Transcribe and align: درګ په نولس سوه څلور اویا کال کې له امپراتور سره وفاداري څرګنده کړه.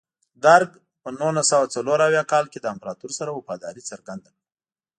درګ 0.45 0.69
په 1.01 1.09
نولس 1.19 1.45
سوه 1.51 1.65
څلور 1.75 1.99
اویا 2.07 2.23
کال 2.31 2.45
کې 2.51 2.59
له 2.63 2.69
امپراتور 2.73 3.11
سره 3.19 3.29
وفاداري 3.37 3.81
څرګنده 3.91 4.29
کړه. 4.33 4.41